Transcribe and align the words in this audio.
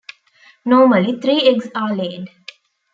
Normally, 0.65 1.19
three 1.21 1.41
eggs 1.47 1.67
are 1.75 1.93
laid. 1.95 2.27